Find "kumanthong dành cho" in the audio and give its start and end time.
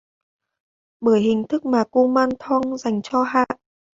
1.83-3.23